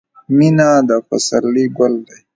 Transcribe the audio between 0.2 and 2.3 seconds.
•مینه د پسرلي ګل دی.